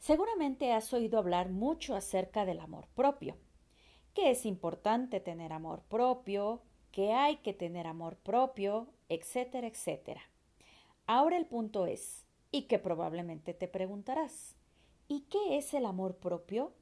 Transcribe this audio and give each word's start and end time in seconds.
Seguramente 0.00 0.72
has 0.72 0.94
oído 0.94 1.18
hablar 1.18 1.50
mucho 1.50 1.94
acerca 1.94 2.46
del 2.46 2.60
amor 2.60 2.88
propio, 2.94 3.36
que 4.14 4.30
es 4.30 4.46
importante 4.46 5.20
tener 5.20 5.52
amor 5.52 5.82
propio, 5.82 6.62
que 6.90 7.12
hay 7.12 7.36
que 7.36 7.52
tener 7.52 7.86
amor 7.86 8.16
propio, 8.16 8.88
etcétera, 9.10 9.66
etcétera. 9.66 10.22
Ahora 11.06 11.36
el 11.36 11.44
punto 11.44 11.84
es, 11.84 12.24
y 12.50 12.62
que 12.62 12.78
probablemente 12.78 13.52
te 13.52 13.68
preguntarás, 13.68 14.56
¿y 15.06 15.26
qué 15.28 15.58
es 15.58 15.74
el 15.74 15.84
amor 15.84 16.16
propio? 16.16 16.72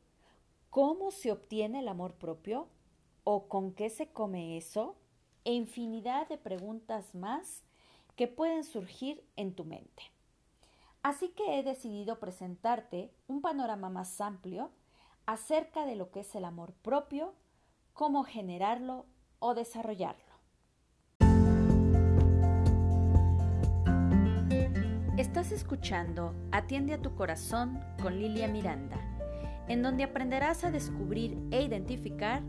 ¿Cómo 0.70 1.10
se 1.10 1.32
obtiene 1.32 1.80
el 1.80 1.88
amor 1.88 2.14
propio? 2.14 2.68
¿O 3.24 3.48
con 3.48 3.74
qué 3.74 3.90
se 3.90 4.12
come 4.12 4.56
eso? 4.56 4.96
E 5.44 5.52
infinidad 5.52 6.28
de 6.28 6.38
preguntas 6.38 7.16
más 7.16 7.64
que 8.14 8.28
pueden 8.28 8.62
surgir 8.62 9.24
en 9.34 9.56
tu 9.56 9.64
mente. 9.64 10.04
Así 11.02 11.28
que 11.30 11.58
he 11.58 11.62
decidido 11.62 12.18
presentarte 12.18 13.14
un 13.26 13.40
panorama 13.40 13.88
más 13.88 14.20
amplio 14.20 14.70
acerca 15.26 15.84
de 15.84 15.96
lo 15.96 16.10
que 16.10 16.20
es 16.20 16.34
el 16.34 16.44
amor 16.44 16.72
propio, 16.82 17.34
cómo 17.92 18.24
generarlo 18.24 19.06
o 19.38 19.54
desarrollarlo. 19.54 20.24
Estás 25.16 25.50
escuchando 25.50 26.34
Atiende 26.52 26.94
a 26.94 27.02
tu 27.02 27.14
corazón 27.14 27.80
con 28.00 28.18
Lilia 28.18 28.46
Miranda, 28.46 28.96
en 29.66 29.82
donde 29.82 30.04
aprenderás 30.04 30.64
a 30.64 30.70
descubrir 30.70 31.38
e 31.50 31.62
identificar 31.62 32.42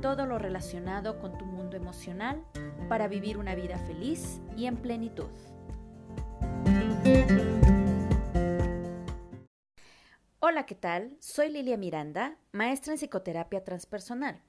todo 0.00 0.26
lo 0.26 0.38
relacionado 0.38 1.20
con 1.20 1.36
tu 1.38 1.44
mundo 1.44 1.76
emocional 1.76 2.44
para 2.88 3.08
vivir 3.08 3.38
una 3.38 3.54
vida 3.54 3.78
feliz 3.78 4.40
y 4.56 4.66
en 4.66 4.76
plenitud. 4.76 5.30
Hola, 10.46 10.66
¿qué 10.66 10.74
tal? 10.74 11.16
Soy 11.20 11.48
Lilia 11.48 11.78
Miranda, 11.78 12.36
maestra 12.52 12.92
en 12.92 12.98
psicoterapia 12.98 13.64
transpersonal. 13.64 14.42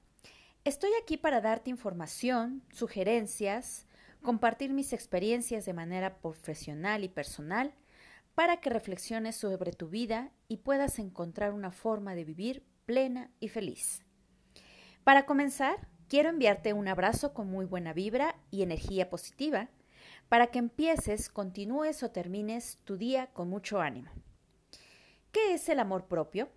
Estoy 0.62 0.90
aquí 1.02 1.16
para 1.16 1.40
darte 1.40 1.70
información, 1.70 2.62
sugerencias, 2.70 3.86
compartir 4.20 4.74
mis 4.74 4.92
experiencias 4.92 5.64
de 5.64 5.72
manera 5.72 6.18
profesional 6.18 7.02
y 7.02 7.08
personal 7.08 7.72
para 8.34 8.58
que 8.58 8.68
reflexiones 8.68 9.36
sobre 9.36 9.72
tu 9.72 9.88
vida 9.88 10.32
y 10.48 10.58
puedas 10.58 10.98
encontrar 10.98 11.54
una 11.54 11.70
forma 11.70 12.14
de 12.14 12.24
vivir 12.24 12.62
plena 12.84 13.30
y 13.40 13.48
feliz. 13.48 14.02
Para 15.02 15.24
comenzar, 15.24 15.88
quiero 16.08 16.28
enviarte 16.28 16.74
un 16.74 16.88
abrazo 16.88 17.32
con 17.32 17.50
muy 17.50 17.64
buena 17.64 17.94
vibra 17.94 18.36
y 18.50 18.60
energía 18.60 19.08
positiva 19.08 19.70
para 20.28 20.48
que 20.48 20.58
empieces, 20.58 21.30
continúes 21.30 22.02
o 22.02 22.10
termines 22.10 22.80
tu 22.84 22.98
día 22.98 23.28
con 23.28 23.48
mucho 23.48 23.80
ánimo. 23.80 24.10
¿Qué 25.36 25.52
es 25.52 25.68
el 25.68 25.80
amor 25.80 26.06
propio? 26.06 26.48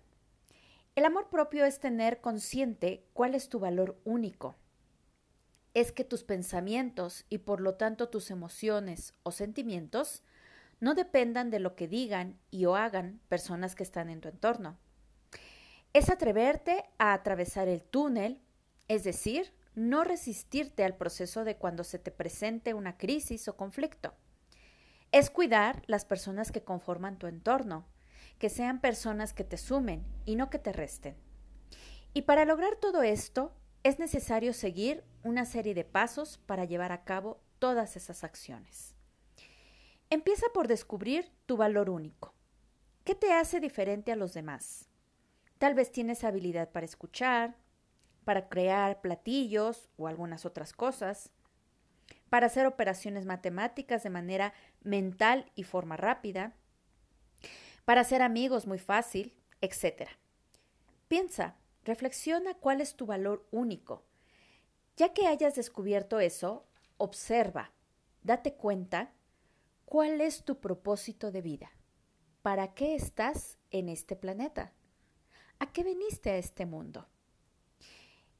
El 0.96 1.04
amor 1.04 1.28
propio 1.28 1.66
es 1.66 1.80
tener 1.80 2.22
consciente 2.22 3.04
cuál 3.12 3.34
es 3.34 3.50
tu 3.50 3.58
valor 3.58 4.00
único. 4.04 4.56
Es 5.74 5.92
que 5.92 6.02
tus 6.02 6.24
pensamientos 6.24 7.26
y 7.28 7.36
por 7.36 7.60
lo 7.60 7.74
tanto 7.74 8.08
tus 8.08 8.30
emociones 8.30 9.12
o 9.22 9.32
sentimientos 9.32 10.22
no 10.80 10.94
dependan 10.94 11.50
de 11.50 11.60
lo 11.60 11.76
que 11.76 11.88
digan 11.88 12.38
y 12.50 12.64
o 12.64 12.74
hagan 12.74 13.20
personas 13.28 13.74
que 13.74 13.82
están 13.82 14.08
en 14.08 14.22
tu 14.22 14.28
entorno. 14.28 14.78
Es 15.92 16.08
atreverte 16.08 16.86
a 16.96 17.12
atravesar 17.12 17.68
el 17.68 17.82
túnel, 17.82 18.40
es 18.88 19.04
decir, 19.04 19.52
no 19.74 20.04
resistirte 20.04 20.84
al 20.84 20.96
proceso 20.96 21.44
de 21.44 21.58
cuando 21.58 21.84
se 21.84 21.98
te 21.98 22.12
presente 22.12 22.72
una 22.72 22.96
crisis 22.96 23.46
o 23.46 23.58
conflicto. 23.58 24.14
Es 25.12 25.28
cuidar 25.28 25.82
las 25.86 26.06
personas 26.06 26.50
que 26.50 26.64
conforman 26.64 27.18
tu 27.18 27.26
entorno, 27.26 27.84
que 28.40 28.48
sean 28.48 28.80
personas 28.80 29.34
que 29.34 29.44
te 29.44 29.58
sumen 29.58 30.02
y 30.24 30.34
no 30.34 30.48
que 30.48 30.58
te 30.58 30.72
resten. 30.72 31.14
Y 32.14 32.22
para 32.22 32.46
lograr 32.46 32.74
todo 32.76 33.02
esto, 33.02 33.52
es 33.84 33.98
necesario 33.98 34.54
seguir 34.54 35.04
una 35.22 35.44
serie 35.44 35.74
de 35.74 35.84
pasos 35.84 36.38
para 36.38 36.64
llevar 36.64 36.90
a 36.90 37.04
cabo 37.04 37.42
todas 37.58 37.96
esas 37.96 38.24
acciones. 38.24 38.96
Empieza 40.08 40.46
por 40.54 40.68
descubrir 40.68 41.30
tu 41.44 41.58
valor 41.58 41.90
único. 41.90 42.34
¿Qué 43.04 43.14
te 43.14 43.32
hace 43.34 43.60
diferente 43.60 44.10
a 44.10 44.16
los 44.16 44.32
demás? 44.32 44.88
Tal 45.58 45.74
vez 45.74 45.92
tienes 45.92 46.24
habilidad 46.24 46.70
para 46.70 46.86
escuchar, 46.86 47.56
para 48.24 48.48
crear 48.48 49.02
platillos 49.02 49.90
o 49.98 50.08
algunas 50.08 50.46
otras 50.46 50.72
cosas, 50.72 51.30
para 52.30 52.46
hacer 52.46 52.66
operaciones 52.66 53.26
matemáticas 53.26 54.02
de 54.02 54.10
manera 54.10 54.54
mental 54.82 55.52
y 55.54 55.64
forma 55.64 55.98
rápida, 55.98 56.54
para 57.84 58.04
ser 58.04 58.22
amigos 58.22 58.66
muy 58.66 58.78
fácil, 58.78 59.34
etc. 59.60 60.08
Piensa, 61.08 61.56
reflexiona 61.84 62.54
cuál 62.54 62.80
es 62.80 62.96
tu 62.96 63.06
valor 63.06 63.46
único. 63.50 64.04
Ya 64.96 65.12
que 65.12 65.26
hayas 65.26 65.54
descubierto 65.54 66.20
eso, 66.20 66.66
observa, 66.98 67.72
date 68.22 68.54
cuenta 68.54 69.12
cuál 69.84 70.20
es 70.20 70.44
tu 70.44 70.60
propósito 70.60 71.32
de 71.32 71.42
vida. 71.42 71.70
¿Para 72.42 72.74
qué 72.74 72.94
estás 72.94 73.58
en 73.70 73.88
este 73.88 74.16
planeta? 74.16 74.72
¿A 75.58 75.72
qué 75.72 75.84
viniste 75.84 76.30
a 76.30 76.36
este 76.36 76.64
mundo? 76.64 77.08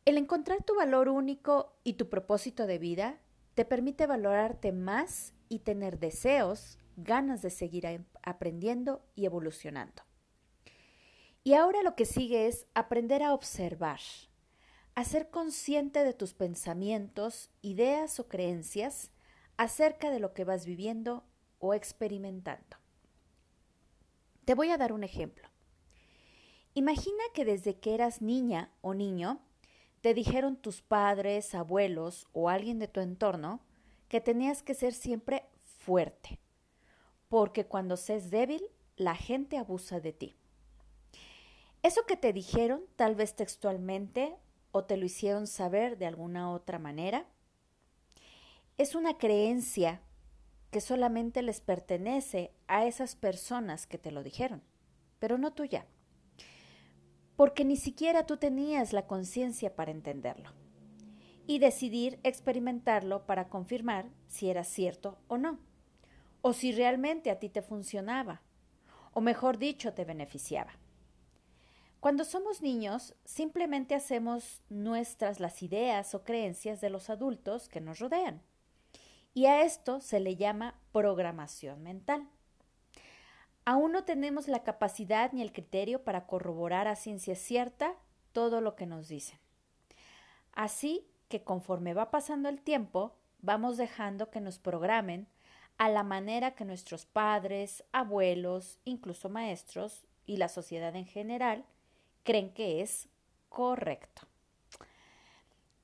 El 0.05 0.17
encontrar 0.17 0.65
tu 0.65 0.75
valor 0.75 1.09
único 1.09 1.79
y 1.85 1.95
tu 1.95 2.09
propósito 2.09 2.67
de 2.67 2.79
vida 2.79 3.21
te 3.55 3.65
permite 3.65 4.07
valorarte 4.07 4.73
más 4.73 5.35
y 5.49 5.61
tener 5.61 5.99
deseos, 5.99 6.79
ganas 6.97 7.43
de 7.43 7.51
seguir 7.51 7.87
aprendiendo 8.23 9.05
y 9.15 9.27
evolucionando. 9.27 10.03
Y 11.43 11.55
ahora 11.55 11.83
lo 11.83 11.95
que 11.95 12.05
sigue 12.05 12.47
es 12.47 12.67
aprender 12.75 13.23
a 13.23 13.33
observar, 13.33 14.01
a 14.95 15.05
ser 15.05 15.31
consciente 15.31 16.05
de 16.05 16.13
tus 16.13 16.35
pensamientos, 16.35 17.51
ideas 17.63 18.21
o 18.21 18.29
creencias 18.29 19.11
acerca 19.57 20.11
de 20.11 20.21
lo 20.21 20.35
que 20.35 20.45
vas 20.45 20.67
viviendo 20.67 21.25
o 21.59 21.75
experimentando. 21.75 22.77
Te 24.45 24.55
voy 24.55 24.71
a 24.71 24.79
dar 24.79 24.93
un 24.93 25.05
ejemplo. 25.05 25.49
Imagina 26.75 27.23
que 27.35 27.45
desde 27.45 27.79
que 27.79 27.95
eras 27.95 28.23
niña 28.23 28.71
o 28.81 28.95
niño, 28.95 29.41
te 30.01 30.15
dijeron 30.15 30.57
tus 30.57 30.83
padres, 30.83 31.55
abuelos 31.55 32.27
o 32.33 32.49
alguien 32.49 32.79
de 32.79 32.89
tu 32.89 33.01
entorno 33.01 33.61
que 34.09 34.21
tenías 34.21 34.63
que 34.63 34.75
ser 34.75 34.93
siempre 34.93 35.45
fuerte, 35.63 36.39
porque 37.31 37.65
cuando 37.65 37.97
seas 37.97 38.29
débil, 38.29 38.61
la 38.97 39.15
gente 39.15 39.57
abusa 39.57 40.01
de 40.01 40.13
ti. 40.13 40.37
Eso 41.83 42.05
que 42.05 42.17
te 42.17 42.33
dijeron, 42.33 42.83
tal 42.97 43.15
vez 43.15 43.37
textualmente, 43.37 44.37
o 44.73 44.85
te 44.85 44.97
lo 44.97 45.07
hicieron 45.07 45.47
saber 45.47 45.97
de 45.97 46.07
alguna 46.07 46.51
otra 46.51 46.81
manera, 46.81 47.27
es 48.79 48.97
una 48.97 49.17
creencia 49.17 50.03
que 50.73 50.81
solamente 50.81 51.43
les 51.43 51.61
pertenece 51.61 52.53
a 52.67 52.85
esas 52.85 53.15
personas 53.15 53.87
que 53.87 53.97
te 53.97 54.11
lo 54.11 54.25
dijeron, 54.25 54.63
pero 55.21 55.39
no 55.39 55.53
tuya, 55.53 55.87
porque 57.37 57.65
ni 57.65 57.77
siquiera 57.77 58.27
tú 58.27 58.39
tenías 58.39 58.93
la 58.93 59.07
conciencia 59.07 59.77
para 59.77 59.93
entenderlo 59.93 60.51
y 61.47 61.61
decidir 61.61 62.19
experimentarlo 62.25 63.25
para 63.25 63.49
confirmar 63.49 64.11
si 64.27 64.51
era 64.51 64.65
cierto 64.65 65.19
o 65.29 65.39
no 65.39 65.70
o 66.43 66.53
si 66.53 66.73
realmente 66.73 67.31
a 67.31 67.39
ti 67.39 67.49
te 67.49 67.63
funcionaba, 67.63 68.43
o 69.13 69.21
mejor 69.21 69.59
dicho, 69.59 69.93
te 69.93 70.05
beneficiaba. 70.05 70.73
Cuando 72.01 72.25
somos 72.25 72.63
niños, 72.63 73.15
simplemente 73.25 73.95
hacemos 73.95 74.63
nuestras 74.71 75.39
las 75.39 75.63
ideas 75.63 76.15
o 76.15 76.25
creencias 76.25 76.81
de 76.81 76.89
los 76.89 77.11
adultos 77.11 77.69
que 77.69 77.83
nos 77.83 77.99
rodean. 77.99 78.43
Y 79.35 79.47
a 79.47 79.63
esto 79.63 80.01
se 80.01 80.19
le 80.19 80.37
llama 80.37 80.81
programación 80.93 81.83
mental. 81.83 82.27
Aún 83.67 83.93
no 83.93 84.05
tenemos 84.05 84.49
la 84.49 84.65
capacidad 84.65 85.33
ni 85.33 85.43
el 85.43 85.53
criterio 85.53 86.03
para 86.03 86.27
corroborar 86.27 86.89
a 86.89 86.97
ciencia 86.97 87.37
cierta 87.37 87.95
todo 88.33 88.63
lo 88.63 88.75
que 88.75 88.87
nos 88.87 89.09
dicen. 89.09 89.39
Así 90.53 91.07
que 91.29 91.45
conforme 91.45 91.95
va 91.95 92.11
pasando 92.11 92.49
el 92.49 92.63
tiempo, 92.63 93.15
vamos 93.41 93.77
dejando 93.77 94.31
que 94.31 94.41
nos 94.41 94.59
programen 94.59 95.29
a 95.81 95.89
la 95.89 96.03
manera 96.03 96.51
que 96.51 96.67
nuestros 96.67 97.07
padres, 97.07 97.85
abuelos, 97.91 98.79
incluso 98.85 99.31
maestros 99.31 100.05
y 100.27 100.37
la 100.37 100.51
sociedad 100.51 100.95
en 100.95 101.07
general 101.07 101.65
creen 102.23 102.53
que 102.53 102.83
es 102.83 103.09
correcto. 103.49 104.29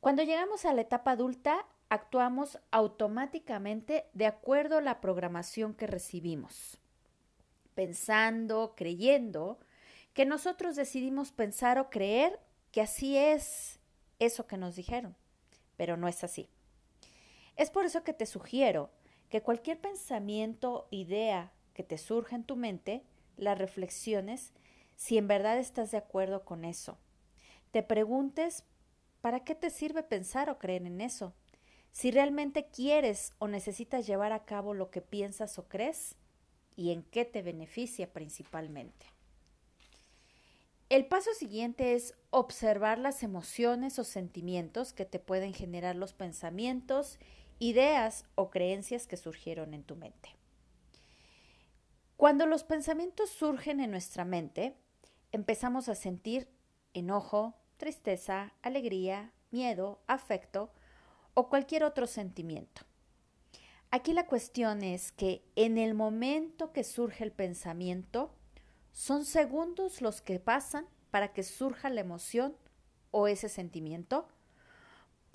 Cuando 0.01 0.23
llegamos 0.23 0.67
a 0.67 0.75
la 0.75 0.83
etapa 0.83 1.13
adulta, 1.13 1.65
actuamos 1.89 2.59
automáticamente 2.73 4.05
de 4.13 4.27
acuerdo 4.27 4.77
a 4.77 4.83
la 4.83 5.01
programación 5.01 5.73
que 5.73 5.87
recibimos, 5.87 6.79
pensando, 7.75 8.75
creyendo, 8.77 9.59
que 10.13 10.27
nosotros 10.27 10.77
decidimos 10.77 11.33
pensar 11.33 11.79
o 11.79 11.89
creer 11.89 12.39
que 12.71 12.83
así 12.83 13.17
es 13.17 13.79
eso 14.19 14.47
que 14.47 14.59
nos 14.59 14.77
dijeron, 14.77 15.17
pero 15.79 15.97
no 15.97 16.07
es 16.07 16.23
así. 16.23 16.51
Es 17.57 17.71
por 17.71 17.87
eso 17.87 18.05
que 18.05 18.13
te 18.13 18.27
sugiero 18.27 18.91
que 19.29 19.43
cualquier 19.43 19.81
pensamiento, 19.81 20.89
idea 20.91 21.53
que 21.75 21.83
te 21.83 21.99
surja 21.99 22.37
en 22.37 22.45
tu 22.45 22.57
mente, 22.57 23.05
las 23.37 23.59
reflexiones, 23.59 24.53
si 24.97 25.19
en 25.19 25.29
verdad 25.29 25.59
estás 25.59 25.91
de 25.91 25.99
acuerdo 25.99 26.45
con 26.45 26.65
eso. 26.65 26.99
Te 27.71 27.83
preguntes 27.83 28.65
¿para 29.27 29.41
qué 29.41 29.57
te 29.57 29.71
sirve 29.71 30.05
pensar 30.05 30.49
o 30.51 30.59
creer 30.59 30.87
en 30.87 31.01
eso? 31.01 31.35
Si 31.91 32.13
realmente 32.13 32.69
quieres 32.69 33.33
o 33.39 33.49
necesitas 33.49 34.07
llevar 34.07 34.33
a 34.33 34.45
cabo 34.45 34.73
lo 34.73 34.91
que 34.91 35.01
piensas 35.01 35.59
o 35.59 35.67
crees 35.67 36.15
y 36.77 36.93
en 36.93 37.03
qué 37.03 37.25
te 37.25 37.43
beneficia 37.43 38.13
principalmente. 38.13 39.07
El 40.89 41.07
paso 41.07 41.35
siguiente 41.35 41.95
es 41.95 42.15
observar 42.31 42.99
las 43.01 43.25
emociones 43.25 43.99
o 43.99 44.05
sentimientos 44.05 44.93
que 44.93 45.05
te 45.05 45.19
pueden 45.19 45.53
generar 45.53 45.97
los 45.97 46.13
pensamientos, 46.13 47.19
ideas 47.59 48.25
o 48.35 48.51
creencias 48.51 49.07
que 49.07 49.17
surgieron 49.17 49.75
en 49.75 49.85
tu 49.85 49.97
mente. 49.97 50.37
Cuando 52.17 52.47
los 52.47 52.65
pensamientos 52.65 53.31
surgen 53.31 53.81
en 53.81 53.91
nuestra 53.91 54.25
mente, 54.25 54.77
empezamos 55.33 55.89
a 55.89 55.95
sentir 55.95 56.49
enojo, 56.95 57.55
tristeza, 57.77 58.55
alegría, 58.63 59.33
miedo, 59.51 60.01
afecto 60.07 60.73
o 61.35 61.49
cualquier 61.49 61.85
otro 61.85 62.07
sentimiento. 62.07 62.83
Aquí 63.91 64.13
la 64.13 64.27
cuestión 64.27 64.83
es 64.83 65.13
que 65.13 65.45
en 65.55 65.79
el 65.79 65.95
momento 65.95 66.73
que 66.73 66.85
surge 66.85 67.23
el 67.23 67.33
pensamiento, 67.33 68.35
son 68.93 69.25
segundos 69.27 70.01
los 70.01 70.23
que 70.23 70.41
pasan 70.41 70.87
para 71.11 71.33
que 71.33 71.43
surja 71.43 71.91
la 71.91 72.01
emoción 72.01 72.57
o 73.11 73.29
ese 73.29 73.49
sentimiento. 73.49 74.27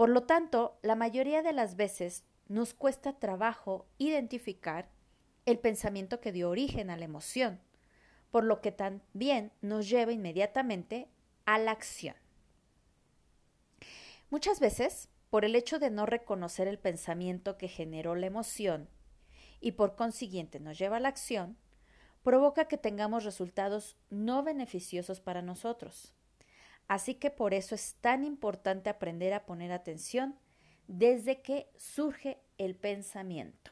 Por 0.01 0.09
lo 0.09 0.23
tanto, 0.23 0.79
la 0.81 0.95
mayoría 0.95 1.43
de 1.43 1.53
las 1.53 1.75
veces 1.75 2.23
nos 2.47 2.73
cuesta 2.73 3.19
trabajo 3.19 3.85
identificar 3.99 4.89
el 5.45 5.59
pensamiento 5.59 6.19
que 6.19 6.31
dio 6.31 6.49
origen 6.49 6.89
a 6.89 6.97
la 6.97 7.05
emoción, 7.05 7.61
por 8.31 8.43
lo 8.43 8.61
que 8.61 8.71
también 8.71 9.51
nos 9.61 9.87
lleva 9.87 10.11
inmediatamente 10.11 11.07
a 11.45 11.59
la 11.59 11.69
acción. 11.69 12.15
Muchas 14.31 14.59
veces, 14.59 15.07
por 15.29 15.45
el 15.45 15.55
hecho 15.55 15.77
de 15.77 15.91
no 15.91 16.07
reconocer 16.07 16.67
el 16.67 16.79
pensamiento 16.79 17.59
que 17.59 17.67
generó 17.67 18.15
la 18.15 18.25
emoción 18.25 18.89
y 19.59 19.73
por 19.73 19.95
consiguiente 19.95 20.59
nos 20.59 20.79
lleva 20.79 20.97
a 20.97 20.99
la 20.99 21.09
acción, 21.09 21.57
provoca 22.23 22.65
que 22.65 22.79
tengamos 22.79 23.23
resultados 23.23 23.97
no 24.09 24.41
beneficiosos 24.41 25.21
para 25.21 25.43
nosotros. 25.43 26.15
Así 26.91 27.15
que 27.15 27.29
por 27.31 27.53
eso 27.53 27.73
es 27.73 27.95
tan 28.01 28.25
importante 28.25 28.89
aprender 28.89 29.33
a 29.33 29.45
poner 29.45 29.71
atención 29.71 30.37
desde 30.87 31.41
que 31.41 31.71
surge 31.77 32.41
el 32.57 32.75
pensamiento. 32.75 33.71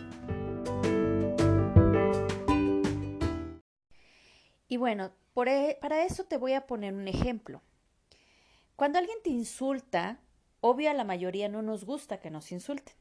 Y 4.71 4.77
bueno, 4.77 5.11
e, 5.47 5.77
para 5.81 6.05
eso 6.05 6.23
te 6.23 6.37
voy 6.37 6.53
a 6.53 6.65
poner 6.65 6.93
un 6.93 7.09
ejemplo. 7.09 7.61
Cuando 8.77 8.99
alguien 8.99 9.17
te 9.21 9.29
insulta, 9.29 10.21
obvio 10.61 10.89
a 10.89 10.93
la 10.93 11.03
mayoría 11.03 11.49
no 11.49 11.61
nos 11.61 11.83
gusta 11.83 12.21
que 12.21 12.31
nos 12.31 12.53
insulten. 12.53 12.95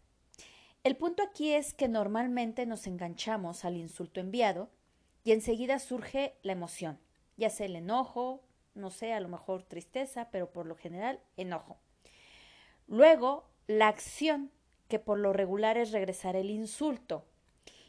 El 0.83 0.97
punto 0.97 1.23
aquí 1.23 1.53
es 1.53 1.73
que 1.73 1.87
normalmente 1.87 2.67
nos 2.67 2.89
enganchamos 2.89 3.65
al 3.65 3.77
insulto 3.77 4.19
enviado 4.19 4.69
y 5.23 5.31
enseguida 5.31 5.79
surge 5.79 6.35
la 6.43 6.55
emoción, 6.55 6.99
ya 7.37 7.51
sea 7.51 7.67
el 7.67 7.77
enojo, 7.77 8.43
no 8.75 8.91
sé, 8.91 9.13
a 9.13 9.21
lo 9.21 9.29
mejor 9.29 9.63
tristeza, 9.63 10.29
pero 10.33 10.51
por 10.51 10.67
lo 10.67 10.75
general 10.75 11.21
enojo. 11.37 11.79
Luego, 12.89 13.49
la 13.69 13.87
acción, 13.87 14.51
que 14.89 14.99
por 14.99 15.21
lo 15.21 15.33
regular 15.33 15.79
es 15.79 15.93
regresar 15.93 16.35
el 16.35 16.51
insulto. 16.51 17.27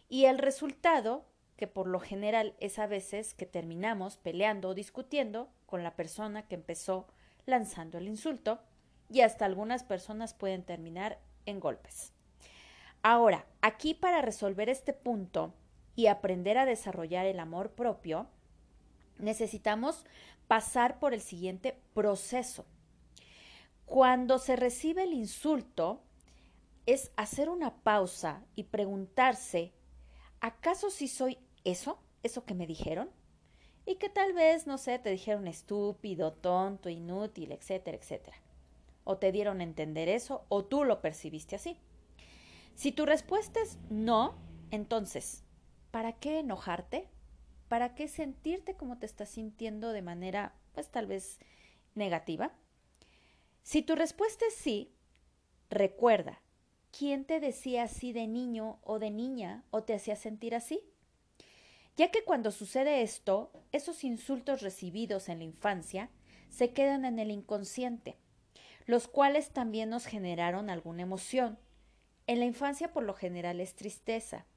Y 0.07 0.25
el 0.25 0.37
resultado, 0.37 1.25
que 1.61 1.67
por 1.67 1.85
lo 1.85 1.99
general 1.99 2.55
es 2.59 2.79
a 2.79 2.87
veces 2.87 3.35
que 3.35 3.45
terminamos 3.45 4.17
peleando 4.17 4.69
o 4.69 4.73
discutiendo 4.73 5.47
con 5.67 5.83
la 5.83 5.95
persona 5.95 6.47
que 6.47 6.55
empezó 6.55 7.05
lanzando 7.45 7.99
el 7.99 8.07
insulto 8.07 8.59
y 9.09 9.21
hasta 9.21 9.45
algunas 9.45 9.83
personas 9.83 10.33
pueden 10.33 10.63
terminar 10.63 11.19
en 11.45 11.59
golpes. 11.59 12.13
Ahora, 13.03 13.45
aquí 13.61 13.93
para 13.93 14.23
resolver 14.23 14.69
este 14.69 14.91
punto 14.91 15.53
y 15.95 16.07
aprender 16.07 16.57
a 16.57 16.65
desarrollar 16.65 17.27
el 17.27 17.39
amor 17.39 17.73
propio, 17.73 18.25
necesitamos 19.19 20.07
pasar 20.47 20.97
por 20.97 21.13
el 21.13 21.21
siguiente 21.21 21.79
proceso. 21.93 22.65
Cuando 23.85 24.39
se 24.39 24.55
recibe 24.55 25.03
el 25.03 25.13
insulto, 25.13 26.01
es 26.87 27.11
hacer 27.17 27.49
una 27.49 27.75
pausa 27.83 28.43
y 28.55 28.63
preguntarse, 28.63 29.73
¿acaso 30.39 30.89
si 30.89 31.07
soy 31.07 31.37
eso, 31.63 31.99
eso 32.23 32.45
que 32.45 32.53
me 32.53 32.67
dijeron, 32.67 33.09
y 33.85 33.95
que 33.95 34.09
tal 34.09 34.33
vez, 34.33 34.67
no 34.67 34.77
sé, 34.77 34.99
te 34.99 35.09
dijeron 35.09 35.47
estúpido, 35.47 36.33
tonto, 36.33 36.89
inútil, 36.89 37.51
etcétera, 37.51 37.97
etcétera. 37.97 38.37
O 39.03 39.17
te 39.17 39.31
dieron 39.31 39.59
a 39.59 39.63
entender 39.63 40.07
eso, 40.07 40.45
o 40.49 40.63
tú 40.63 40.83
lo 40.83 41.01
percibiste 41.01 41.55
así. 41.55 41.77
Si 42.75 42.91
tu 42.91 43.05
respuesta 43.05 43.59
es 43.59 43.77
no, 43.89 44.35
entonces, 44.69 45.43
¿para 45.89 46.13
qué 46.13 46.39
enojarte? 46.39 47.07
¿Para 47.67 47.95
qué 47.95 48.07
sentirte 48.07 48.75
como 48.75 48.97
te 48.97 49.05
estás 49.05 49.29
sintiendo 49.29 49.91
de 49.91 50.01
manera, 50.01 50.53
pues 50.73 50.89
tal 50.89 51.07
vez 51.07 51.39
negativa? 51.95 52.53
Si 53.63 53.81
tu 53.81 53.95
respuesta 53.95 54.45
es 54.47 54.55
sí, 54.55 54.93
recuerda, 55.69 56.41
¿quién 56.97 57.25
te 57.25 57.39
decía 57.39 57.83
así 57.83 58.13
de 58.13 58.27
niño 58.27 58.79
o 58.83 58.99
de 58.99 59.11
niña 59.11 59.63
o 59.71 59.83
te 59.83 59.93
hacía 59.93 60.15
sentir 60.15 60.55
así? 60.55 60.81
Ya 62.01 62.09
que 62.09 62.23
cuando 62.23 62.49
sucede 62.49 63.03
esto, 63.03 63.51
esos 63.71 64.03
insultos 64.03 64.63
recibidos 64.63 65.29
en 65.29 65.37
la 65.37 65.43
infancia 65.43 66.09
se 66.49 66.73
quedan 66.73 67.05
en 67.05 67.19
el 67.19 67.29
inconsciente, 67.29 68.17
los 68.87 69.07
cuales 69.07 69.51
también 69.51 69.91
nos 69.91 70.07
generaron 70.07 70.71
alguna 70.71 71.03
emoción. 71.03 71.59
En 72.25 72.39
la 72.39 72.45
infancia 72.45 72.91
por 72.91 73.03
lo 73.03 73.13
general 73.13 73.59
es 73.59 73.75
tristeza, 73.75 74.47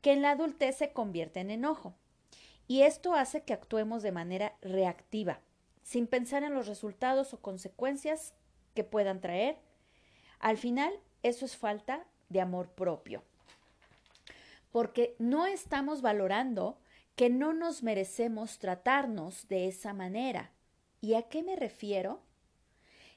que 0.00 0.14
en 0.14 0.22
la 0.22 0.30
adultez 0.30 0.76
se 0.76 0.94
convierte 0.94 1.40
en 1.40 1.50
enojo. 1.50 1.94
Y 2.66 2.80
esto 2.80 3.12
hace 3.12 3.42
que 3.42 3.52
actuemos 3.52 4.02
de 4.02 4.12
manera 4.12 4.56
reactiva, 4.62 5.42
sin 5.82 6.06
pensar 6.06 6.44
en 6.44 6.54
los 6.54 6.66
resultados 6.66 7.34
o 7.34 7.42
consecuencias 7.42 8.32
que 8.72 8.84
puedan 8.84 9.20
traer. 9.20 9.58
Al 10.38 10.56
final, 10.56 10.98
eso 11.22 11.44
es 11.44 11.58
falta 11.58 12.06
de 12.30 12.40
amor 12.40 12.70
propio 12.70 13.22
porque 14.76 15.16
no 15.18 15.46
estamos 15.46 16.02
valorando 16.02 16.76
que 17.16 17.30
no 17.30 17.54
nos 17.54 17.82
merecemos 17.82 18.58
tratarnos 18.58 19.48
de 19.48 19.66
esa 19.66 19.94
manera. 19.94 20.52
¿Y 21.00 21.14
a 21.14 21.22
qué 21.22 21.42
me 21.42 21.56
refiero? 21.56 22.22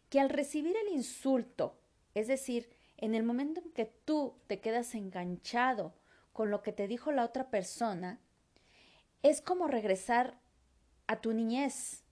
Que 0.10 0.20
al 0.20 0.30
recibir 0.30 0.76
el 0.78 0.94
insulto, 0.94 1.78
es 2.16 2.28
decir, 2.28 2.70
en 2.98 3.14
el 3.14 3.24
momento 3.24 3.62
en 3.62 3.72
que 3.72 3.86
tú 3.86 4.36
te 4.48 4.60
quedas 4.60 4.96
enganchado 4.96 5.94
con 6.32 6.50
lo 6.50 6.64
que 6.64 6.72
te 6.72 6.88
dijo 6.88 7.12
la 7.12 7.26
otra 7.26 7.50
persona, 7.50 8.20
es 9.22 9.42
como 9.42 9.68
regresar 9.68 10.40
a 11.08 11.20
tu 11.20 11.34
niñez, 11.34 12.04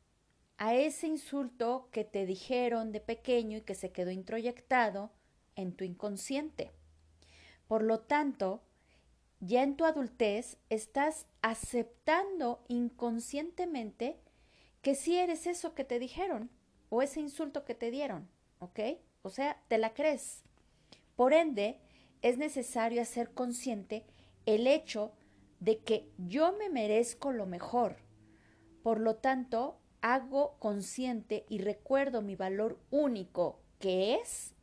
a 0.58 0.76
ese 0.76 1.08
insulto 1.08 1.88
que 1.92 2.04
te 2.04 2.26
dijeron 2.26 2.92
de 2.92 3.00
pequeño 3.00 3.60
y 3.60 3.62
que 3.62 3.76
se 3.76 3.92
quedó 3.92 4.12
introyectado 4.12 5.12
en 5.56 5.74
tu 5.74 5.86
inconsciente. 5.86 6.72
Por 7.68 7.84
lo 7.84 8.00
tanto, 8.00 8.64
ya 9.40 9.64
en 9.64 9.76
tu 9.76 9.86
adultez 9.86 10.58
estás 10.70 11.28
aceptando 11.42 12.64
inconscientemente 12.68 14.20
que 14.82 14.96
sí 14.96 15.18
eres 15.18 15.48
eso 15.48 15.76
que 15.76 15.84
te 15.84 16.00
dijeron 16.00 16.50
o 16.90 17.02
ese 17.02 17.20
insulto 17.20 17.66
que 17.66 17.76
te 17.76 17.92
dieron, 17.92 18.30
¿ok? 18.60 18.80
O 19.22 19.30
sea, 19.30 19.62
te 19.68 19.78
la 19.78 19.94
crees. 19.94 20.44
Por 21.16 21.34
ende, 21.34 21.80
es 22.22 22.38
necesario 22.38 23.02
hacer 23.02 23.32
consciente 23.32 24.06
el 24.46 24.66
hecho 24.66 25.12
de 25.60 25.80
que 25.80 26.10
yo 26.18 26.54
me 26.58 26.70
merezco 26.70 27.32
lo 27.32 27.46
mejor. 27.46 27.98
Por 28.82 29.00
lo 29.00 29.16
tanto, 29.16 29.80
hago 30.02 30.56
consciente 30.60 31.46
y 31.50 31.60
recuerdo 31.60 32.22
mi 32.22 32.36
valor 32.36 32.80
único 32.90 33.60
que 33.80 34.16
es 34.16 34.54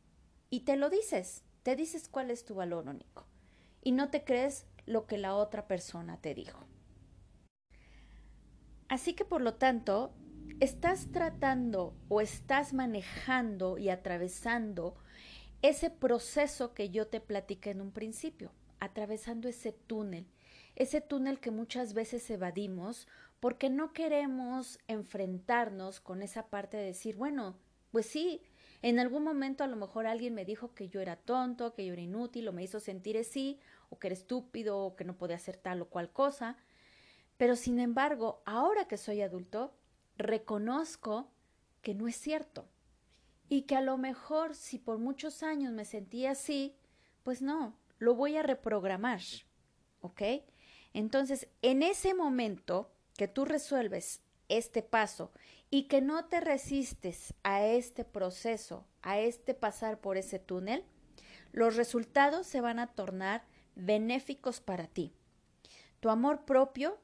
y 0.49 0.61
te 0.61 0.75
lo 0.75 0.89
dices, 0.89 1.43
te 1.63 1.75
dices 1.75 2.09
cuál 2.09 2.31
es 2.31 2.45
tu 2.45 2.55
valor 2.55 2.87
único 2.87 3.25
y 3.85 3.91
no 3.91 4.09
te 4.09 4.25
crees 4.25 4.65
lo 4.87 5.05
que 5.05 5.17
la 5.17 5.35
otra 5.35 5.67
persona 5.67 6.17
te 6.19 6.33
dijo. 6.33 6.65
Así 8.89 9.13
que 9.13 9.23
por 9.23 9.41
lo 9.41 9.53
tanto, 9.53 10.11
estás 10.59 11.11
tratando 11.11 11.95
o 12.09 12.19
estás 12.19 12.73
manejando 12.73 13.77
y 13.77 13.89
atravesando 13.89 14.95
ese 15.61 15.91
proceso 15.91 16.73
que 16.73 16.89
yo 16.89 17.07
te 17.07 17.21
platiqué 17.21 17.69
en 17.69 17.81
un 17.81 17.91
principio, 17.91 18.51
atravesando 18.79 19.47
ese 19.47 19.71
túnel, 19.71 20.27
ese 20.75 20.99
túnel 20.99 21.39
que 21.39 21.51
muchas 21.51 21.93
veces 21.93 22.27
evadimos 22.29 23.07
porque 23.39 23.69
no 23.69 23.93
queremos 23.93 24.79
enfrentarnos 24.87 25.99
con 25.99 26.23
esa 26.23 26.47
parte 26.47 26.77
de 26.77 26.85
decir, 26.85 27.17
bueno, 27.17 27.55
pues 27.91 28.07
sí, 28.07 28.41
en 28.81 28.99
algún 28.99 29.23
momento 29.23 29.63
a 29.63 29.67
lo 29.67 29.77
mejor 29.77 30.05
alguien 30.05 30.33
me 30.33 30.45
dijo 30.45 30.73
que 30.73 30.89
yo 30.89 31.01
era 31.01 31.15
tonto, 31.15 31.73
que 31.73 31.85
yo 31.85 31.93
era 31.93 32.01
inútil, 32.01 32.47
o 32.47 32.53
me 32.53 32.63
hizo 32.63 32.79
sentir 32.79 33.17
así, 33.17 33.59
o 33.95 33.99
que 33.99 34.07
era 34.07 34.13
estúpido, 34.13 34.77
o 34.77 34.95
que 34.95 35.05
no 35.05 35.17
podía 35.17 35.37
hacer 35.37 35.57
tal 35.57 35.81
o 35.81 35.89
cual 35.89 36.11
cosa. 36.11 36.57
Pero 37.37 37.55
sin 37.55 37.79
embargo, 37.79 38.41
ahora 38.45 38.87
que 38.87 38.97
soy 38.97 39.21
adulto, 39.21 39.73
reconozco 40.17 41.31
que 41.81 41.95
no 41.95 42.07
es 42.07 42.15
cierto. 42.15 42.67
Y 43.47 43.63
que 43.63 43.75
a 43.75 43.81
lo 43.81 43.97
mejor 43.97 44.55
si 44.55 44.79
por 44.79 44.97
muchos 44.97 45.43
años 45.43 45.71
me 45.71 45.85
sentí 45.85 46.25
así, 46.25 46.75
pues 47.23 47.41
no, 47.41 47.77
lo 47.99 48.15
voy 48.15 48.37
a 48.37 48.43
reprogramar. 48.43 49.21
¿Ok? 50.01 50.21
Entonces, 50.93 51.47
en 51.61 51.83
ese 51.83 52.13
momento 52.13 52.91
que 53.17 53.27
tú 53.27 53.45
resuelves 53.45 54.21
este 54.49 54.81
paso 54.81 55.31
y 55.69 55.87
que 55.87 56.01
no 56.01 56.25
te 56.25 56.39
resistes 56.39 57.33
a 57.43 57.65
este 57.65 58.05
proceso, 58.05 58.85
a 59.01 59.19
este 59.19 59.53
pasar 59.53 59.99
por 59.99 60.17
ese 60.17 60.39
túnel, 60.39 60.85
los 61.51 61.75
resultados 61.75 62.47
se 62.47 62.61
van 62.61 62.79
a 62.79 62.87
tornar 62.87 63.45
benéficos 63.75 64.59
para 64.61 64.87
ti. 64.87 65.13
Tu 65.99 66.09
amor 66.09 66.45
propio 66.45 66.99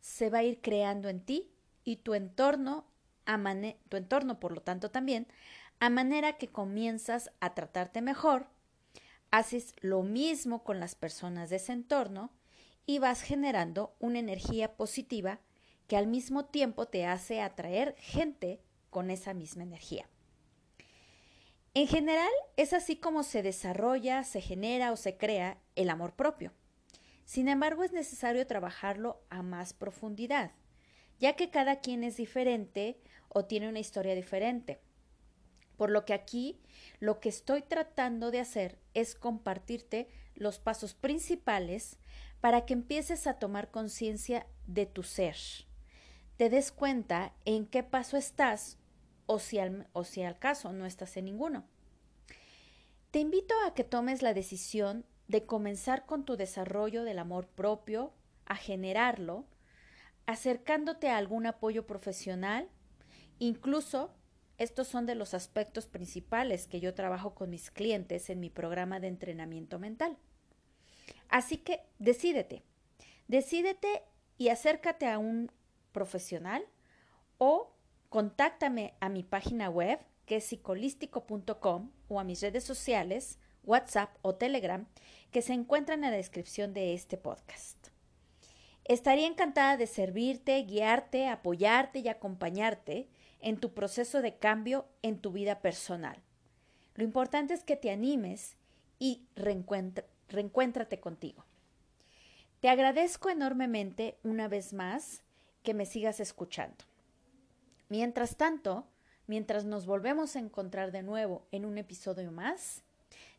se 0.00 0.30
va 0.30 0.38
a 0.38 0.42
ir 0.42 0.60
creando 0.60 1.08
en 1.08 1.20
ti 1.20 1.50
y 1.84 1.96
tu 1.96 2.14
entorno, 2.14 2.86
tu 3.88 3.96
entorno 3.96 4.40
por 4.40 4.52
lo 4.52 4.60
tanto 4.62 4.90
también, 4.90 5.26
a 5.80 5.90
manera 5.90 6.38
que 6.38 6.48
comienzas 6.48 7.30
a 7.40 7.54
tratarte 7.54 8.02
mejor, 8.02 8.46
haces 9.30 9.74
lo 9.80 10.02
mismo 10.02 10.62
con 10.62 10.78
las 10.78 10.94
personas 10.94 11.50
de 11.50 11.56
ese 11.56 11.72
entorno 11.72 12.30
y 12.86 12.98
vas 12.98 13.22
generando 13.22 13.94
una 13.98 14.18
energía 14.18 14.76
positiva 14.76 15.40
que 15.86 15.96
al 15.96 16.06
mismo 16.06 16.44
tiempo 16.44 16.86
te 16.86 17.06
hace 17.06 17.40
atraer 17.40 17.94
gente 17.98 18.60
con 18.90 19.10
esa 19.10 19.34
misma 19.34 19.62
energía. 19.62 20.08
En 21.74 21.86
general, 21.86 22.30
es 22.58 22.74
así 22.74 22.96
como 22.96 23.22
se 23.22 23.42
desarrolla, 23.42 24.24
se 24.24 24.42
genera 24.42 24.92
o 24.92 24.96
se 24.96 25.16
crea 25.16 25.58
el 25.74 25.88
amor 25.88 26.14
propio. 26.14 26.52
Sin 27.24 27.48
embargo, 27.48 27.82
es 27.82 27.92
necesario 27.92 28.46
trabajarlo 28.46 29.22
a 29.30 29.42
más 29.42 29.72
profundidad, 29.72 30.52
ya 31.18 31.34
que 31.34 31.48
cada 31.48 31.80
quien 31.80 32.04
es 32.04 32.18
diferente 32.18 33.00
o 33.30 33.46
tiene 33.46 33.70
una 33.70 33.78
historia 33.78 34.14
diferente. 34.14 34.80
Por 35.78 35.90
lo 35.90 36.04
que 36.04 36.12
aquí 36.12 36.60
lo 37.00 37.20
que 37.20 37.30
estoy 37.30 37.62
tratando 37.62 38.30
de 38.30 38.40
hacer 38.40 38.78
es 38.92 39.14
compartirte 39.14 40.08
los 40.34 40.58
pasos 40.58 40.92
principales 40.92 41.98
para 42.42 42.66
que 42.66 42.74
empieces 42.74 43.26
a 43.26 43.38
tomar 43.38 43.70
conciencia 43.70 44.46
de 44.66 44.84
tu 44.84 45.02
ser, 45.02 45.36
te 46.36 46.50
des 46.50 46.70
cuenta 46.70 47.32
en 47.44 47.66
qué 47.66 47.82
paso 47.82 48.16
estás 48.16 48.78
o 49.26 49.38
si, 49.38 49.58
al, 49.58 49.88
o 49.92 50.04
si 50.04 50.22
al 50.22 50.38
caso 50.38 50.72
no 50.72 50.86
estás 50.86 51.16
en 51.16 51.26
ninguno. 51.26 51.64
Te 53.10 53.18
invito 53.18 53.54
a 53.66 53.74
que 53.74 53.84
tomes 53.84 54.22
la 54.22 54.34
decisión 54.34 55.04
de 55.28 55.44
comenzar 55.44 56.06
con 56.06 56.24
tu 56.24 56.36
desarrollo 56.36 57.04
del 57.04 57.18
amor 57.18 57.46
propio, 57.46 58.12
a 58.46 58.56
generarlo, 58.56 59.46
acercándote 60.26 61.08
a 61.08 61.16
algún 61.16 61.46
apoyo 61.46 61.86
profesional, 61.86 62.68
incluso 63.38 64.14
estos 64.58 64.88
son 64.88 65.06
de 65.06 65.14
los 65.14 65.34
aspectos 65.34 65.86
principales 65.86 66.66
que 66.66 66.80
yo 66.80 66.94
trabajo 66.94 67.34
con 67.34 67.50
mis 67.50 67.70
clientes 67.70 68.30
en 68.30 68.40
mi 68.40 68.50
programa 68.50 69.00
de 69.00 69.08
entrenamiento 69.08 69.78
mental. 69.78 70.16
Así 71.28 71.56
que 71.56 71.80
decídete, 71.98 72.62
decídete 73.26 74.04
y 74.38 74.50
acércate 74.50 75.08
a 75.08 75.18
un 75.18 75.50
profesional 75.92 76.64
o 77.38 77.71
contáctame 78.12 78.92
a 79.00 79.08
mi 79.08 79.22
página 79.22 79.70
web 79.70 79.98
que 80.26 80.36
es 80.36 80.44
psicolístico.com 80.44 81.90
o 82.08 82.20
a 82.20 82.24
mis 82.24 82.42
redes 82.42 82.62
sociales, 82.62 83.38
WhatsApp 83.64 84.14
o 84.20 84.34
Telegram 84.34 84.86
que 85.30 85.40
se 85.40 85.54
encuentran 85.54 86.04
en 86.04 86.10
la 86.10 86.16
descripción 86.18 86.74
de 86.74 86.92
este 86.92 87.16
podcast. 87.16 87.88
Estaría 88.84 89.26
encantada 89.26 89.78
de 89.78 89.86
servirte, 89.86 90.62
guiarte, 90.64 91.26
apoyarte 91.26 92.00
y 92.00 92.08
acompañarte 92.08 93.08
en 93.40 93.56
tu 93.56 93.72
proceso 93.72 94.20
de 94.20 94.36
cambio 94.36 94.84
en 95.00 95.16
tu 95.18 95.32
vida 95.32 95.62
personal. 95.62 96.18
Lo 96.96 97.04
importante 97.04 97.54
es 97.54 97.64
que 97.64 97.76
te 97.76 97.90
animes 97.90 98.58
y 98.98 99.22
reencuéntrate 99.36 101.00
contigo. 101.00 101.46
Te 102.60 102.68
agradezco 102.68 103.30
enormemente 103.30 104.18
una 104.22 104.48
vez 104.48 104.74
más 104.74 105.22
que 105.62 105.72
me 105.72 105.86
sigas 105.86 106.20
escuchando. 106.20 106.91
Mientras 107.92 108.38
tanto, 108.38 108.86
mientras 109.26 109.66
nos 109.66 109.84
volvemos 109.84 110.34
a 110.34 110.38
encontrar 110.38 110.92
de 110.92 111.02
nuevo 111.02 111.46
en 111.52 111.66
un 111.66 111.76
episodio 111.76 112.32
más, 112.32 112.84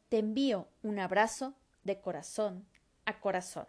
te 0.09 0.19
envío 0.19 0.67
un 0.83 0.99
abrazo 0.99 1.55
de 1.83 1.99
corazón 1.99 2.63
a 3.03 3.19
corazón. 3.19 3.65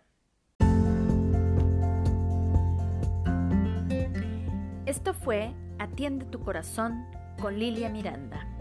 Esto 4.84 5.14
fue 5.14 5.54
Atiende 5.78 6.26
tu 6.26 6.40
corazón 6.40 7.06
con 7.40 7.58
Lilia 7.58 7.88
Miranda. 7.88 8.53